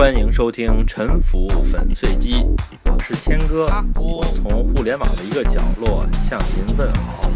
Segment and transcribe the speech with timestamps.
[0.00, 2.36] 欢迎收听《沉浮粉碎机》，
[2.86, 3.66] 我是谦哥，
[3.96, 7.30] 我从互联网的一个角落向您问好。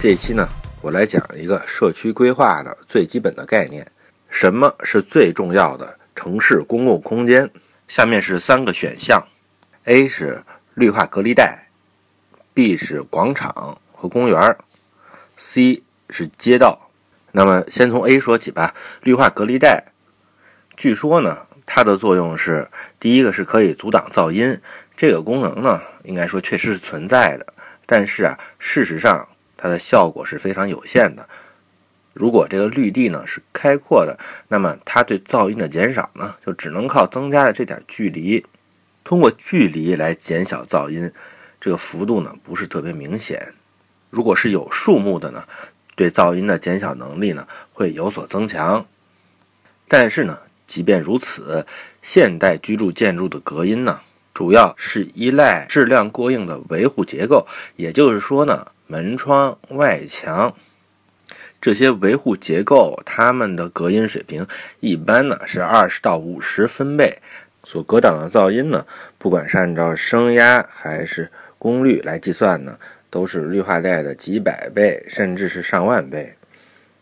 [0.00, 0.48] 这一期呢，
[0.80, 3.86] 我来讲一个社区规划的最基本的概念：
[4.28, 7.48] 什么是最重要的城市公共空间？
[7.86, 9.22] 下面是三个选项
[9.84, 10.42] ：A 是
[10.74, 11.68] 绿化隔离带
[12.52, 14.56] ，B 是广场和公园
[15.36, 16.90] ，C 是街道。
[17.30, 19.84] 那么先从 A 说起吧，绿化隔离带。
[20.74, 22.68] 据说呢，它的作用是
[22.98, 24.58] 第一个是可以阻挡噪音，
[24.96, 27.46] 这个功能呢，应该说确实是存在的。
[27.84, 31.28] 但是啊，事实上它的效果是非常有限的。
[32.14, 38.44] 如果这个绿地呢是开阔的，那么它对噪音的减少呢，就只能靠增加的这点距离，
[39.04, 41.12] 通过距离来减小噪音，
[41.60, 43.54] 这个幅度呢不是特别明显。
[44.08, 45.44] 如果是有树木的呢，
[45.94, 48.86] 对噪音的减小能力呢会有所增强。
[49.86, 50.38] 但是呢。
[50.66, 51.66] 即便如此，
[52.00, 54.00] 现代居住建筑的隔音呢，
[54.32, 57.46] 主要是依赖质量过硬的维护结构。
[57.76, 60.54] 也就是说呢，门窗、外墙
[61.60, 64.46] 这些维护结构，它们的隔音水平
[64.80, 67.18] 一般呢是二十到五十分贝，
[67.64, 68.86] 所隔挡的噪音呢，
[69.18, 72.78] 不管是按照声压还是功率来计算呢，
[73.10, 76.34] 都是绿化带的几百倍，甚至是上万倍。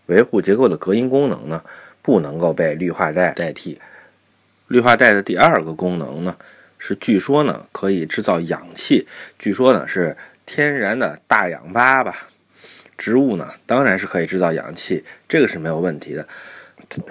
[0.07, 1.63] 维护结构的隔音功能呢？
[2.03, 3.81] 不能够被绿化带代替。
[4.69, 6.37] 绿化带的第二个功能呢，
[6.79, 9.07] 是据说呢可以制造氧气，
[9.39, 12.29] 据说呢是天然的大氧吧吧。
[12.97, 16.29] 植物呢当然是可以制造氧气，这个是没有问题的。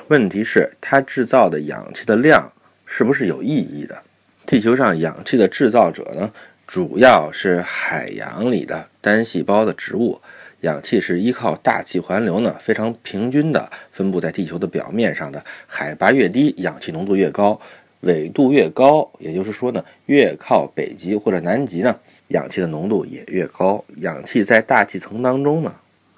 [0.08, 2.52] 问题是它制造的氧气的量
[2.86, 4.02] 是不是有意义的？
[4.46, 6.32] 地球上氧气的制造者呢，
[6.66, 10.22] 主要是海洋里的单细胞的植物。
[10.62, 15.44] 氧气是依靠大气环流呢，非常平均的分布在地球的表面上的。
[15.66, 17.58] 海拔越低，氧气浓度越高；
[18.02, 21.96] 纬度越高，也就是说呢，越靠北极或者南极呢，
[22.30, 23.84] 氧气的浓度也越高。
[23.98, 25.74] 氧气在大气层当中呢，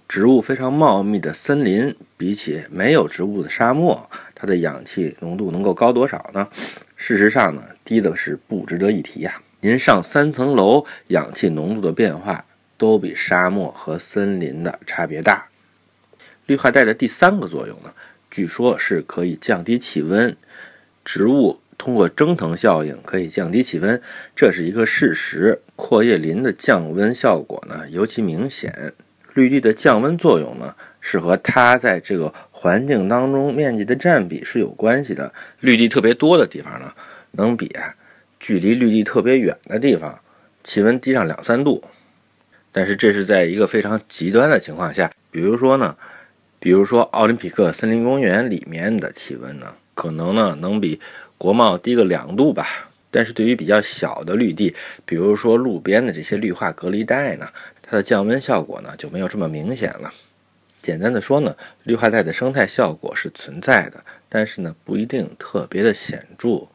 [0.08, 6.48] 植物非常茂密的森林，比起没有植物的沙漠，它的氧气浓度能够高多少呢？
[6.96, 9.40] 事实上呢，低的是不值得一提呀。
[9.60, 12.44] 您上三层楼，氧气浓度的变化。
[12.82, 15.50] 都比沙漠和森林的差别大。
[16.48, 17.94] 绿化带的第三个作用呢，
[18.32, 20.36] 据说是可以降低气温。
[21.06, 24.02] 植物通过蒸腾效应可以降低气温，
[24.36, 25.62] 这是一个事实。
[25.76, 28.94] 阔叶林的降温效果呢尤其明显。
[29.36, 35.32] 绿地的降温作用呢，是和它在这个环境当中面积的占比是有关系的。
[35.60, 36.92] 绿地特别多的地方呢，
[37.34, 37.72] 能比
[38.40, 40.20] 距离绿地特别远的地方
[40.64, 41.84] 气温低上两三度。
[42.72, 45.98] 但是这是在一个非常极端的情况下，比如说呢，
[46.60, 51.00] 比如说奥林匹克森林公园里面的气温呢，可能呢能比
[51.38, 52.90] 国贸低个两度吧。
[53.14, 54.74] 但是对于比较小的绿地，
[55.06, 57.50] 比如说路边的这些绿化隔离带呢，
[57.82, 60.14] 它的降温效果呢就没有这么明显了。
[60.82, 66.70] 简单的说呢，绿化带的生态效果是存在的，但是呢不一定特别的显著。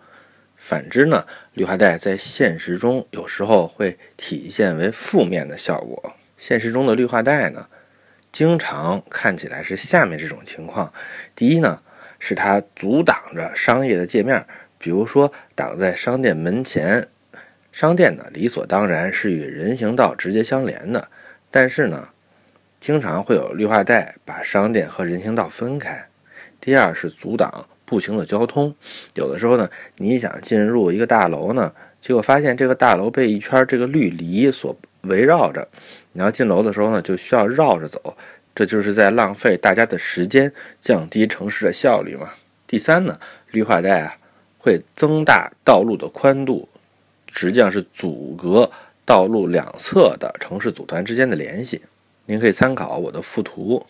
[0.57, 6.15] 反之呢，绿化带在现实中有时候会体现为负面的效果。
[6.39, 7.69] 现实中的绿化带呢，
[8.33, 10.93] 经常看起来是下面这种情况：
[11.35, 11.81] 第一呢，
[12.19, 14.45] 是它阻挡着商业的界面，
[14.79, 17.07] 比如说挡在商店门前。
[17.71, 21.09] 商店呢，理所当然是与人行道直接相连的，
[21.51, 22.09] 但是呢，
[22.81, 26.09] 经常会有绿化带把商店和人行道分开。
[26.61, 27.69] 第二是阻挡。
[27.87, 28.75] 步行的交通，
[29.15, 35.67] 有的时候呢，你想进入一个大楼呢，结果发现这个大楼被一圈这个绿篱所围绕着，
[36.13, 38.15] 你要进楼的时候呢，就需要绕着走，
[38.55, 42.31] 这就是在浪费大家的时间，降低城市的效率嘛。
[42.67, 43.19] 第三呢，
[43.53, 44.19] 绿化带啊
[44.59, 46.69] 会增大道路的宽度，
[47.33, 48.69] 实际上是阻隔
[49.05, 51.81] 道路两侧的城市组团之间的联系。
[52.25, 53.87] 您可以参考我的附图。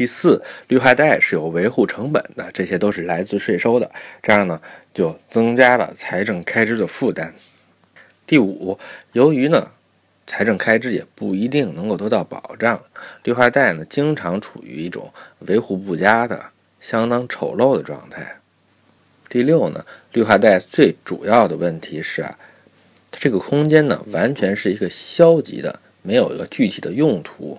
[0.00, 3.90] 第四，绿化带是有维护成本的，这些都是来自税收的，
[4.22, 4.58] 这样呢
[4.94, 7.34] 就增加了财政开支的负担。
[8.26, 8.78] 第五，
[9.12, 9.72] 由于呢
[10.26, 12.82] 财政开支也不一定能够得到保障，
[13.24, 16.46] 绿化带呢经常处于一种维护不佳的、
[16.80, 18.40] 相当丑陋的状态。
[19.28, 22.38] 第六呢，绿化带最主要的问题是啊，
[23.10, 27.58] 它这个空间呢完全是一个消极的，没有一个具体的用途。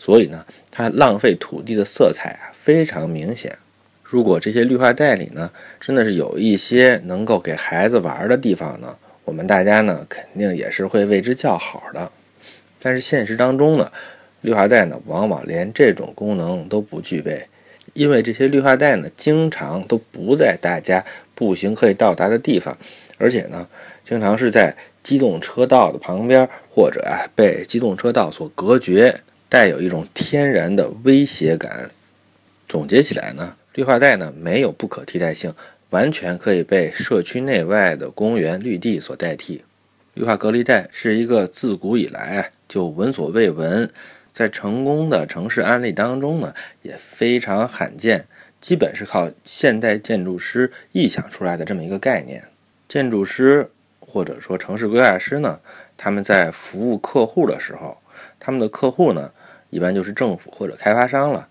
[0.00, 3.58] 所以呢，它浪费土地的色彩啊非常明显。
[4.02, 12.10] 如果这些绿化带里呢，真的是有一些能够给孩子玩的地方呢，我们大家呢肯定也是会为之叫好的。
[12.80, 13.92] 但是现实当中呢，
[14.40, 17.46] 绿化带呢往往连这种功能都不具备，
[17.92, 21.04] 因为这些绿化带呢，经常都不在大家
[21.34, 22.76] 步行可以到达的地方，
[23.18, 23.68] 而且呢，
[24.02, 29.20] 经常是在机动车道的旁边，或者啊被机动车道所隔绝，
[29.50, 31.90] 带有一种天然的威胁感。
[32.68, 35.52] 总结起来呢，绿化带呢没有不可替代性，
[35.90, 39.64] 完全可以被社区内外的公园绿地所代替。
[40.14, 43.90] 绿化隔离带是一个自古以来就闻所未闻。
[44.32, 48.26] 在成功的城市案例当中呢，也非常罕见，
[48.60, 52.44] 基本是靠现代建筑师臆想出来的这么一个概念。
[52.88, 53.68] 建筑师
[53.98, 55.58] 或者说城市规划师呢，
[55.96, 57.98] 他们在服务客户的时候，
[58.38, 59.32] 他们的客户呢，
[59.70, 61.48] 一般就是政府或者开发商了。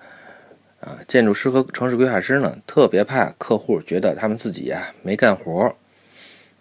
[0.82, 5.76] 啊，建筑师和城市规划师呢，特别怕客户觉得他们自己呀没干活。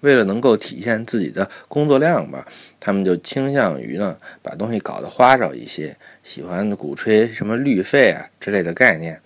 [0.00, 2.46] 为了能够体现自己的工作量吧，
[2.81, 9.20] 他们就倾向于呢把东西搞得花哨一些，喜欢鼓吹什么绿肺啊之类的概念。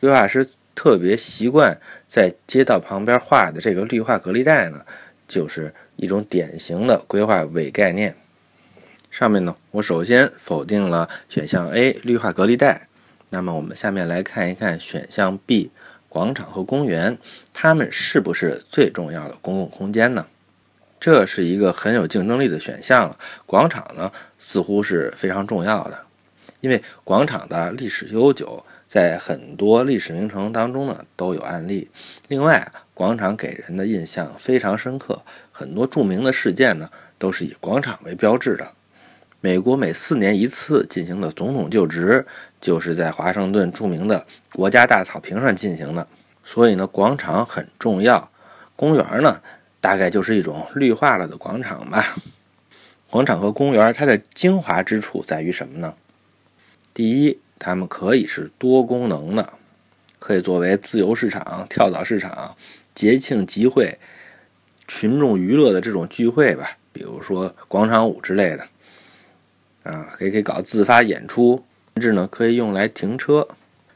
[0.00, 1.76] 规划师特别习惯
[2.06, 4.84] 在街道旁边画的这个绿化隔离带呢，
[5.26, 8.14] 就是一种典型的规划伪概念。
[9.10, 12.88] 上面呢，我首先否定了选项 A 绿化隔离带，
[13.30, 15.70] 那么我们下面来看一看选项 B。
[16.08, 17.18] 广场和公园，
[17.54, 20.26] 它们是不是最重要的公共空间呢？
[20.98, 23.16] 这是一个很有竞争力的选项了。
[23.46, 26.06] 广场呢，似乎是非常重要的，
[26.60, 31.88] 因为广场的历史悠久，在很多历史名城当中呢都有案例。
[32.26, 35.22] 另外，广场给人的印象非常深刻，
[35.52, 38.72] 很多著名的事件呢都是以广场为标志的。
[39.42, 42.26] 美国每四年一次进行的总统就职，
[42.60, 46.06] 就是在华盛顿著名的国家大草坪上进行的。
[46.44, 48.30] 所以呢，广场很重要。
[48.76, 49.40] 公园呢，
[49.80, 52.04] 大概就是一种绿化了的广场吧。
[53.08, 55.94] 广场和公园它的精华之处在于什么呢？
[56.92, 59.54] 第一，它们可以是多功能的，
[60.18, 62.54] 可以作为自由市场、跳蚤市场、
[62.94, 63.98] 节庆集会、
[64.86, 68.66] 群众娱乐的这种聚会吧，比如说广场舞之类的。
[69.82, 73.48] 啊，可以可以搞自发演出，甚至呢可以用来停车。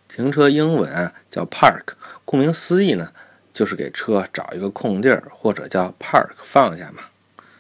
[0.09, 1.95] 停车英文啊叫 park，
[2.25, 3.11] 顾名思义呢，
[3.53, 7.03] 就是给车找一个空地儿，或者叫 park 放下嘛。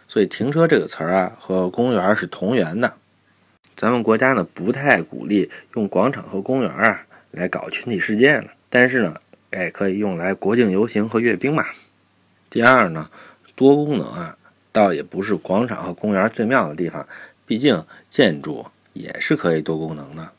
[0.07, 2.95] 所以停车这个词儿啊和公园是同源的。
[3.77, 9.17] 咱们国家呢不太鼓励用广场和公园啊来搞群体事件了，但是呢，
[9.51, 11.67] 哎可以用来国庆游行和阅兵嘛。
[12.49, 13.11] 第二呢，
[13.57, 14.37] 多功能啊
[14.71, 17.05] 倒也不是广场和公园最妙的地方。
[17.47, 20.31] 毕竟建筑也是可以多功能的，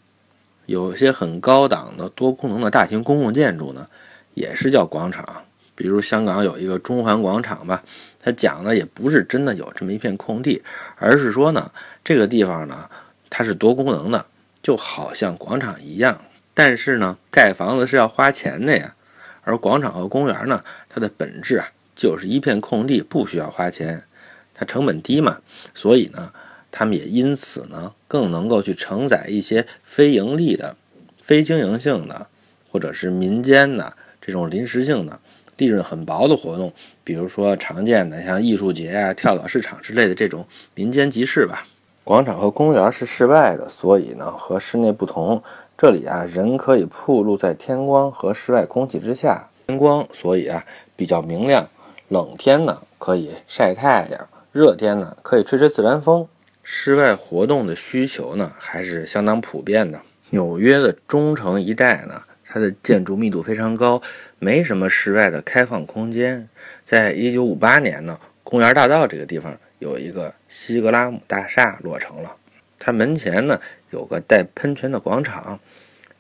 [0.66, 3.88] 有些很高档的多功能的大型公共建筑呢，
[4.34, 5.44] 也是叫广场。
[5.76, 7.84] 比如香港有一个中环广场吧，
[8.22, 10.64] 它讲的也不是真的有这么一片空地，
[10.96, 11.72] 而是说呢，
[12.04, 12.90] 这个地方呢，
[13.30, 14.26] 它是多功能的，
[14.64, 16.22] 就好像广场一样。
[16.54, 18.96] 但是呢，盖房子是要花钱的呀，
[19.44, 24.06] 而广场和公园呢，它的本质啊，就是一片空地，不需要花钱，
[24.54, 25.40] 它成本低嘛，
[25.76, 26.32] 所以呢。
[26.78, 30.76] 他们也因此呢，更能够去承载一些非盈利的、
[31.24, 32.28] 非经营性的，
[32.70, 35.18] 或者是民间的这种临时性的、
[35.56, 36.74] 利润很薄的活动，
[37.06, 41.66] 比如说常见的像艺术节啊、跳蚤市场之类的这种民间集市吧。
[42.04, 45.42] 广场和公园是室外的，所以呢和室内不同，
[45.78, 50.66] 这里啊人可以暴露在天光和室外空气之下，天光所以啊
[50.98, 51.70] 比较明亮，
[52.10, 56.28] 冷天呢可以晒太阳，热天呢可以吹吹自然风。
[56.68, 60.02] 室外活动的需求呢，还是相当普遍的。
[60.32, 64.02] 纽约的中城一带呢，它的建筑密度非常高，
[64.40, 66.50] 没什么室外的开放空间。
[66.84, 72.36] 在一九五八年呢，公园大道这个地方有一个西格拉姆大厦落成了，
[72.80, 75.60] 它门前呢有个带喷泉的广场。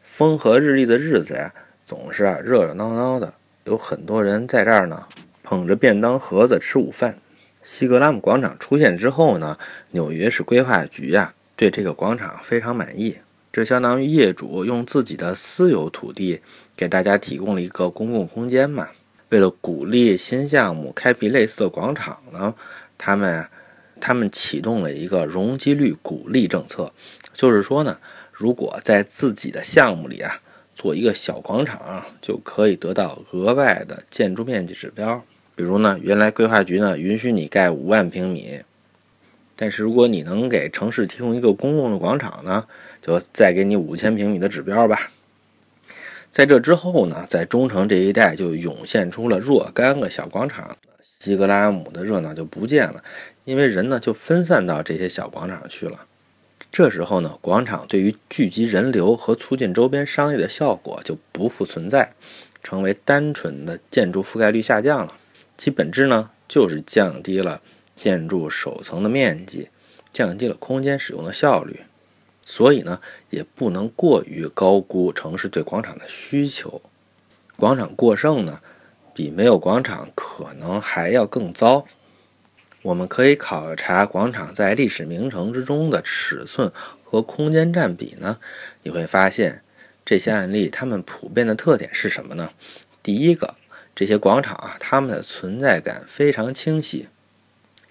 [0.03, 1.51] 风和日丽的日子呀，
[1.87, 3.33] 总是啊热热闹闹的，
[3.63, 5.07] 有很多人在这儿呢，
[5.41, 7.17] 捧着便当盒子吃午饭。
[7.65, 9.57] 西格拉姆广场出现之后呢，
[9.89, 13.17] 纽约市规划局呀对这个广场非常满意。
[13.51, 16.41] 这相当于业主用自己的私有土地
[16.77, 18.89] 给大家提供了一个公共空间嘛。
[19.29, 22.53] 为了鼓励新项目开辟类似的广场呢，
[22.99, 23.47] 他们
[23.99, 26.93] 他们启动了一个容积率鼓励政策，
[27.33, 27.97] 就是说呢，
[28.31, 30.39] 如果在自己的项目里啊
[30.75, 35.25] 做一个小广场，就可以得到额外的建筑面积指标。
[35.55, 38.59] 比如呢，原来规划局呢允许你盖五万平米，
[39.55, 42.65] 但是如果你能给城市提供一个公共的广场呢，
[43.01, 45.11] 就再给你五千平米的指标吧。
[46.29, 53.01] 在这之后呢，在中城这一带就涌现出了若干个小广场，西格拉姆的热闹就不见了，
[53.45, 56.05] 因为人呢就分散到这些小广场去了。
[56.69, 62.11] 这时候呢，广场对于聚集人流和促进周边商业的效果就不复存在，
[62.61, 65.13] 成为单纯的建筑覆盖率下降了。
[65.57, 67.61] 其本质呢，就是降低了
[67.95, 69.69] 建筑首层的面积，
[70.11, 71.81] 降低了空间使用的效率。
[72.45, 76.81] 所以呢，也不能过于高估城市对广场的需求。
[77.57, 78.59] 广场过剩呢，
[79.13, 81.87] 比没有广场可能还要更糟。
[82.83, 86.71] 我们可以考察广场在历史名城之中的尺寸
[87.03, 88.37] 和空间占比呢，
[88.83, 89.63] 你会发现
[90.05, 92.51] 这些案例它们普遍的特点是什么呢？
[93.01, 93.55] 第一个，
[93.95, 97.07] 这些广场啊，它们的存在感非常清晰，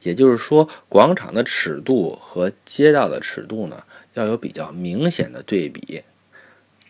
[0.02, 3.82] 也就是说，广场的尺度和街道的尺度呢。
[4.14, 6.04] 要有比较明显的对比，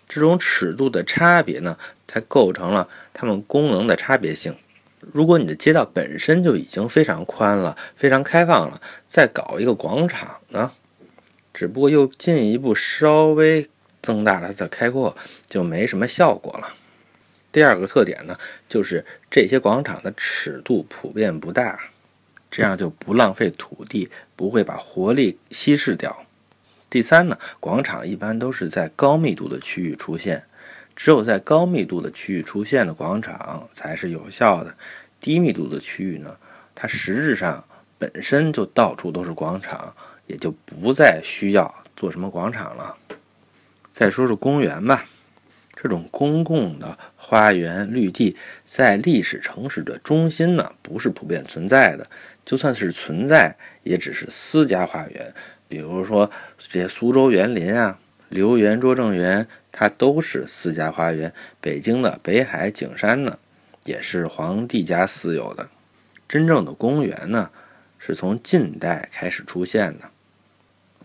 [0.07, 4.55] 这种尺度的差别呢，才构成了它们功能的差别性。
[5.01, 10.73] 如果你的街道本身就已经非常宽了、非常开放了，再搞一个广场呢，
[11.55, 13.71] 只不过又进一步稍微
[14.03, 15.17] 增大了它的开阔，
[15.49, 16.75] 就没什么效果了。
[17.55, 18.37] 第二个特点呢，
[18.69, 21.79] 就是这些广场的尺度普遍不大，
[22.51, 26.27] 这样就不浪费土地，不会把活力稀释掉。
[26.91, 30.43] 第三呢，广场一般都是在高密度的区域出现，
[30.97, 34.75] 只有在高密度的区域出现的广场才是有效的。
[35.21, 36.37] 低密度的区域呢，
[36.75, 37.65] 它实质上
[37.99, 39.95] 本身就到处都是广场，
[40.27, 42.97] 也就不再需要做什么广场了。
[43.93, 45.07] 再说说公园吧，
[45.85, 52.07] 这种公共的花园绿地在历史城市的中心呢，不是普遍存在的，
[52.43, 55.35] 就算是存在，也只是私家花园。
[55.69, 57.99] 比如说这些苏州园林啊、
[58.31, 61.31] 留园、拙政园，它都是私家花园。
[61.61, 63.39] 北京的北海景山呢，
[63.85, 65.69] 也是皇帝家私有的。
[66.27, 67.51] 真正的公园呢，
[67.99, 70.09] 是从近代开始出现的。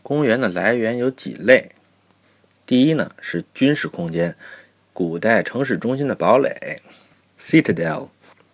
[0.02, 1.74] 公园的来源有几类，
[2.66, 4.38] 第一呢是军事空间，
[5.00, 6.82] 古代城市中心的堡垒
[7.40, 8.10] （citadel），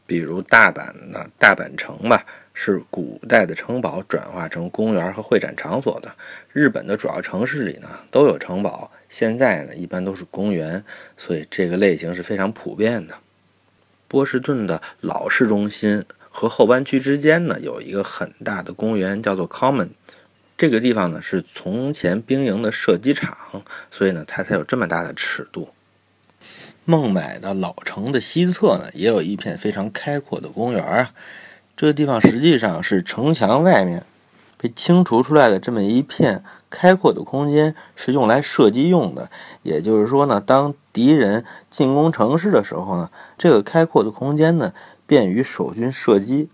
[0.05, 2.23] 比如大阪的大阪城吧。
[2.53, 6.15] 是古代的城堡转化成公园和会展场所的。
[6.53, 10.83] 日本的主要城市里呢都有城堡，现在呢一般都是公园，
[11.17, 13.15] 所以这个类型是非常普遍的。
[14.07, 19.89] 波士顿的老市中心和后湾区之间呢有一个很大的公园，叫做 Common。
[20.55, 23.35] 这个地方呢是从前兵营的射击场，
[23.89, 25.69] 所以呢它才有这么大的尺度。
[26.85, 31.11] 孟买的老城的西侧呢也有一片非常开阔的公园啊。
[31.75, 34.05] 这个地方实际上是城墙外面
[34.57, 39.29] 被清除出来的这么一片开阔的空间，是用来射击用的。
[39.63, 44.73] 也就是说呢，当敌人进攻城市的时候呢，这个开阔的空间呢，
[45.05, 46.49] 便于守军射击。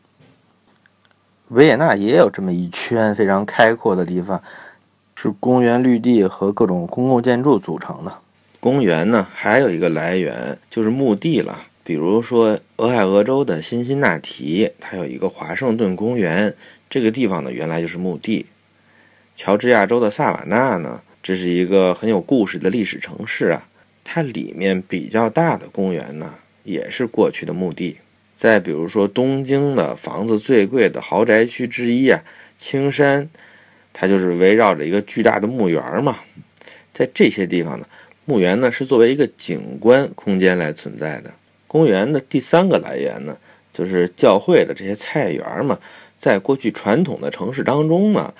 [1.50, 4.42] 维也纳也有这么一圈非常开阔的地方，
[5.16, 8.18] 是公园绿地和各种公共建筑组成的。
[8.62, 11.68] 公园呢，还有一个来源就是墓地了。
[11.84, 16.56] 比如说，俄亥俄州的辛辛那提，它有一个华盛顿公园，
[16.88, 18.46] 这个地方呢原来就是墓地。
[19.36, 23.68] 乔治亚州的萨瓦纳呢，这是一个很有故事的历史城市啊，
[24.03, 27.98] 它里面比较大的公园呢，也是过去的墓地。
[28.36, 32.24] 再比如说，东京的房子最贵的豪宅区之一啊，
[32.60, 33.27] 青山，
[33.91, 36.20] 它就是围绕着一个巨大的墓园嘛。
[36.94, 37.88] 在这些地方呢，
[38.25, 41.32] 墓园呢是作为一个景观空间来存在的。
[41.68, 43.38] 公园的第三个来源呢，
[43.74, 45.80] 就是教会的这些菜园嘛。
[46.18, 48.34] 在过去传统的城市当中呢，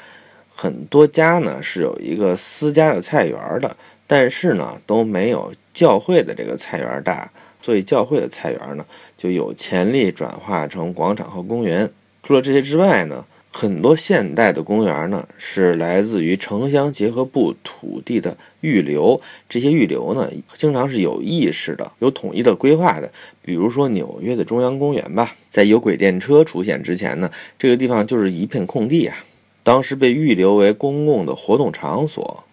[0.54, 8.86] 很多家呢是有一个私家的菜园的，但是呢都没有教会的这个菜园大，所以教会的菜园呢
[9.18, 11.90] 就有潜力转化成广场和公园。
[12.22, 13.26] 除了这些之外呢。
[13.54, 19.22] 很多现代的公园呢，是来自于城乡结合部土地的预留。
[19.50, 23.12] 这些预留呢，经常是有意识的、有统一的规划的。
[23.42, 27.30] 比如说纽约的中央公园吧，在有轨电车出现之前呢，
[27.60, 29.18] 这个地方就是一片空地啊。
[29.64, 32.46] 当时被预留为公共的活动场所，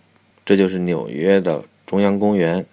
[0.45, 2.67] 这就是纽约的中央公园。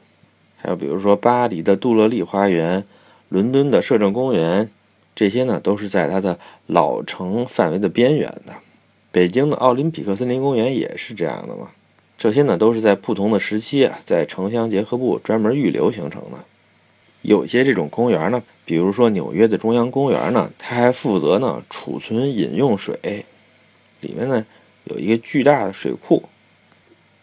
[0.58, 2.84] 还有比如说巴黎的杜乐丽花园、
[3.30, 4.72] 伦敦的摄政公园。
[5.16, 8.54] 这些呢都是在它的老城范围的边缘的，
[9.14, 11.70] 北京的奥林匹克森林公园也是这样的嘛。
[12.18, 16.44] 这些呢都是在不同的时期啊，在城乡结合部专门预留形成的。
[17.22, 23.26] 有些这种公园呢，比如说纽约的中央公园呢，它还负责呢储存饮用水，
[24.02, 24.46] 里面呢
[24.84, 26.24] 有一个巨大的水库。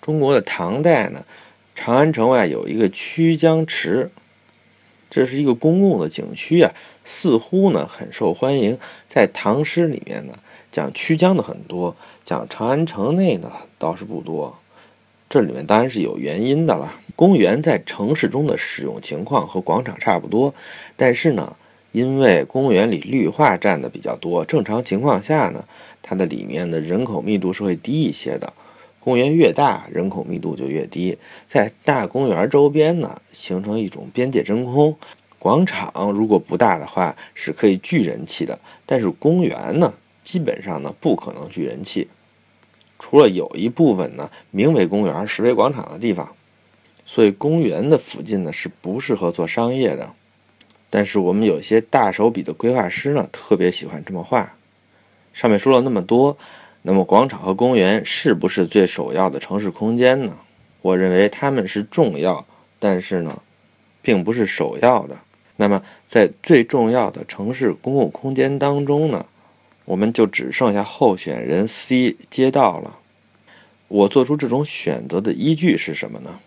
[0.00, 1.24] 中国的唐代呢，
[1.74, 4.10] 长安城外有一个曲江池。
[5.14, 6.72] 这是一个公共的景区啊，
[7.04, 8.78] 似乎呢很受欢迎。
[9.06, 10.32] 在唐诗里面呢，
[10.70, 14.56] 讲曲江的很多，讲长安城内呢倒是不多。
[15.28, 16.90] 这里面当然是有原因的了。
[17.14, 20.54] 公园在城市中的使用情况和广场差不多，
[20.96, 21.54] 但是呢，
[21.92, 25.62] 因为公园里绿化占的比较多，正常情况下呢，
[26.00, 28.50] 它的里面的人口密度是会低一些的。
[29.04, 31.18] 公园越大，人口密度就越低。
[31.46, 34.96] 在大公园周边呢，形成一种边界真空。
[35.40, 38.60] 广场如果不大的话，是可以聚人气的。
[38.86, 39.92] 但是公园呢，
[40.22, 42.06] 基本上呢不可能聚人气。
[43.00, 46.36] 除了有一部分呢名为公园实为广场的地方，
[47.04, 50.12] 所以公园的附近呢是不适合做商业的。
[50.88, 54.54] 但是我们有些大手笔的规划师呢，特别喜欢这么画。
[55.32, 56.38] 上面说了那么多。
[56.84, 60.36] 那么，广场和公园是不是最首要的城市空间呢？
[60.80, 62.44] 我认为它们是重要，
[62.80, 63.40] 但是呢，
[64.02, 65.16] 并不是首要的。
[65.54, 69.24] 那么，在最重要的城市公共空间当中呢，
[69.84, 72.98] 我们就只剩下候选人 C 街道了。
[73.86, 76.40] 我做出这种选择的依据是什么呢？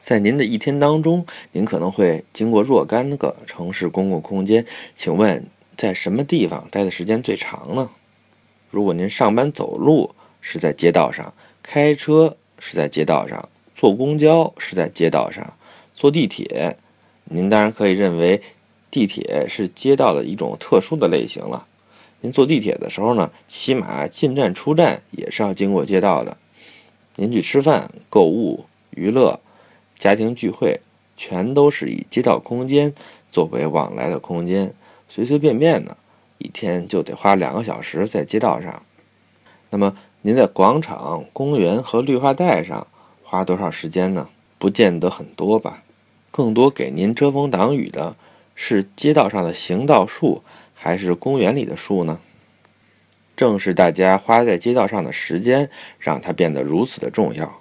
[0.00, 5.44] 在您的一天当中，您可能会经过若干个城市公共空间，请问
[5.76, 7.90] 在什么地方待的时间最长呢？
[8.70, 11.32] 如果您上班走路是在街道上，
[11.62, 15.54] 开车是在街道上，坐公交是在街道上，
[15.94, 16.76] 坐地铁，
[17.24, 18.42] 您当然可以认为
[18.90, 21.66] 地铁是街道的一种特殊的类型了。
[22.20, 26.36] 您坐地铁的时候呢，起码进站出站也是要经过街道的。
[27.16, 29.40] 您去吃饭、购物、娱乐、
[29.98, 30.80] 家庭聚会，
[31.16, 32.94] 全都是以街道空间
[33.30, 34.74] 作为往来的空间，
[35.08, 35.96] 随随便便的。
[36.38, 38.82] 一天就得花两个小时在街道上，
[39.70, 42.86] 那么您在广场、公园和绿化带上
[43.22, 44.28] 花多少时间呢？
[44.58, 45.82] 不见得很多吧。
[46.30, 48.16] 更多给您遮风挡雨的
[48.54, 50.42] 是街道上的行道树，
[50.74, 52.20] 还是公园里的树呢？
[53.36, 57.60] 正是大家花在街道上的时间，让它变得如此的重要。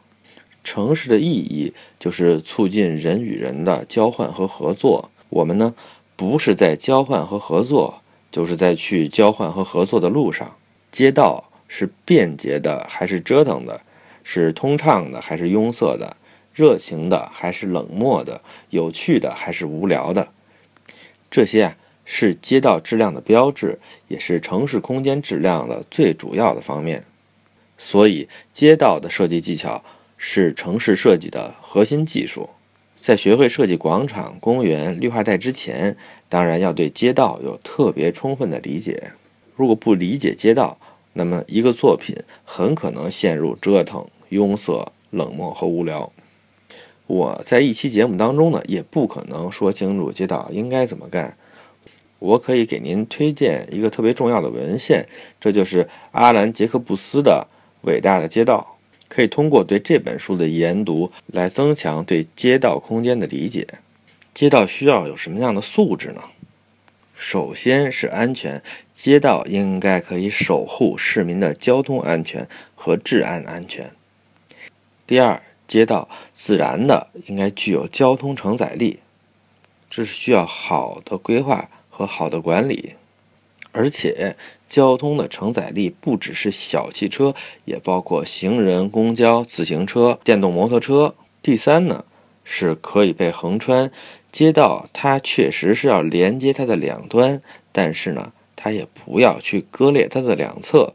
[0.64, 5.12] 城市的意义就是促进人与人的交换和合作。
[5.30, 5.76] 我们呢，
[6.16, 8.02] 不是在交换和合作。
[8.36, 10.58] 就是在去交换和合作的路上，
[10.92, 13.80] 街道是便捷的还是折腾的？
[14.26, 16.18] 是通畅的还是拥塞的？
[16.54, 18.42] 热情的还是冷漠的？
[18.72, 20.28] 有趣的还是无聊的？
[21.32, 27.06] 这些啊是街道质量的标志，也是城市空间质量的最主要的方面。
[27.78, 29.82] 所以，街道的设计技巧
[30.18, 32.50] 是城市设计的核心技术。
[33.06, 35.96] 在学会设计广场、公园、绿化带之前，
[36.28, 39.12] 当然要对街道有特别充分的理解。
[39.56, 40.80] 如果不理解街道，
[41.14, 46.12] 那么一个作品很可能陷入折腾、庸塞、冷漠和无聊。
[47.06, 51.38] 我在一期节目当中呢，也不可能说清楚街道应该怎么干。
[52.18, 55.08] 我可以给您推荐一个特别重要的文献，
[55.40, 57.46] 这就是阿兰·杰克布斯的
[57.88, 58.66] 《伟大的街道》。
[59.08, 63.68] 可以通过对这本书的研读来增强对街道空间的理解。
[64.34, 66.22] 街道需要有什么样的素质呢？
[67.16, 68.62] 首先是安全，
[68.94, 73.92] 街道应该可以守护市民的交通安全和治安安全。
[75.08, 79.00] 第二，街道自然的应该具有交通承载力，
[79.90, 82.96] 这是需要好的规划和好的管理，
[83.72, 84.36] 而且。
[84.68, 87.34] 交通的承载力不只是小汽车，
[87.66, 91.16] 也包括行人、公交、自行车、电动摩托车。
[91.42, 92.04] 第三呢，
[92.44, 93.92] 是可以被横穿。
[94.32, 100.94] 街道它确实是要连接它的两端，但是呢，它也不要去割裂它的两侧。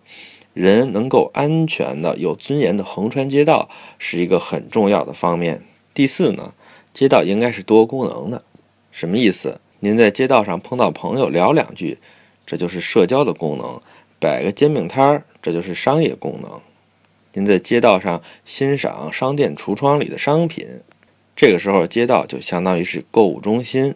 [0.53, 5.63] 人能够安全的、有尊严的横穿街道，是一个很重要的方面。
[5.95, 6.53] 第四呢，
[6.93, 8.43] 街道应该是多功能的。
[8.91, 9.61] 什么意思？
[9.79, 11.99] 您在街道上碰到朋友聊两句。
[12.47, 13.81] 这就是社交的功能，
[14.19, 16.61] 摆个煎饼摊儿，这就是商业功能。
[17.33, 20.81] 您在街道上欣赏商店橱窗里的商品，
[21.37, 23.95] 这个时候街道就相当于是购物中心。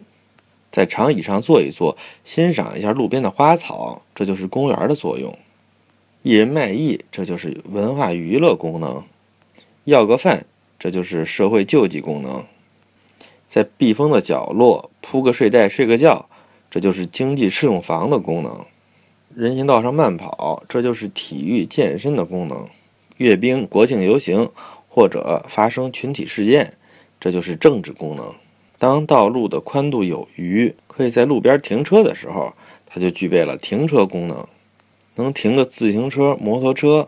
[0.71, 5.37] 在长椅上坐一坐，欣赏一下路边的花草，这就是公园的作用。
[6.23, 9.03] 一人卖艺，这就是文化娱乐功能。
[9.83, 10.45] 要个饭，
[10.79, 12.45] 这就是社会救济功能。
[13.47, 16.27] 在避风的角落铺个睡袋睡个觉。
[16.75, 18.65] 这就是经济适用房的功能，
[19.33, 22.67] 人行道上慢跑，这就是体育健身的功能；
[23.15, 24.51] 阅兵、国庆游行
[24.89, 26.73] 或者发生群体事件，
[27.17, 28.35] 这就是政治功能。
[28.77, 32.51] 当道路的宽度有余，可以在路边停车的时候，
[32.85, 34.45] 它就具备了停车功能，
[35.15, 37.07] 能停个自行车、摩托车。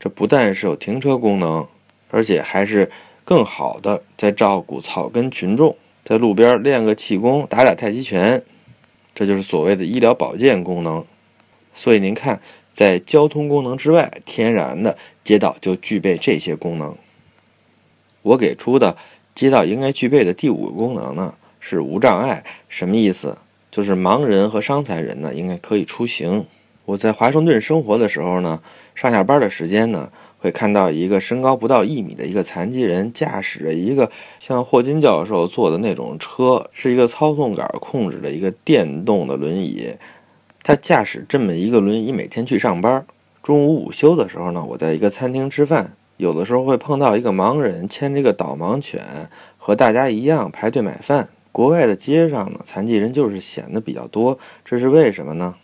[0.00, 1.64] 这不但是有停车功能，
[2.10, 2.90] 而且还是
[3.24, 8.42] 更好的在照顾草根群众，在路边练个气功、打打太极拳。
[9.16, 11.02] 这就是所谓的医疗保健功能，
[11.72, 12.38] 所以您看，
[12.74, 16.94] 在交通功能之外，天然的街道就具备这些功能。
[18.20, 18.94] 我给出的
[19.34, 23.38] 街道应该具备的第五个功能呢是无障碍，什么意思？
[23.70, 26.46] 就是盲人和伤残人呢应该可以出行。
[26.84, 28.60] 我在华盛顿生活的时候呢，
[28.94, 30.12] 上下班的时间呢。
[30.46, 39.96] 会看到一个身高不到一米的一个残疾人驾驶着一个像霍金教授坐的那种车，是一个操纵杆控制的一个电动的轮椅。
[40.62, 43.04] 他驾驶这么一个轮椅每天去上班。
[43.42, 49.28] 中午午休的时候呢，我在一个餐厅吃饭，有的时候会碰到一个盲人牵着一个导盲犬，
[49.58, 51.28] 和大家一样排队买饭。
[51.50, 55.56] 国外的街上呢，残疾人就是显得比较多，这是为什么呢？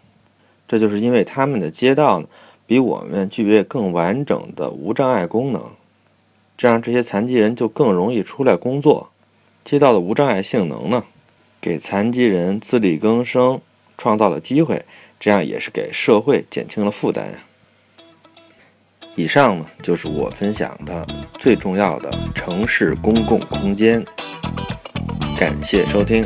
[0.66, 2.26] 这就是因为他们的街道呢。
[2.72, 5.62] 比我们具备更完整的无障碍功能，
[6.56, 9.10] 这样这些残疾人就更容易出来工作。
[9.62, 11.04] 街道的无障碍性能呢，
[11.60, 13.60] 给残疾人自力更生
[13.98, 14.86] 创造了机会，
[15.20, 17.40] 这样也是给社会减轻了负担呀。
[19.16, 21.06] 以上呢就是我分享的
[21.38, 24.02] 最重要的城市公共空间，
[25.38, 26.24] 感谢收听。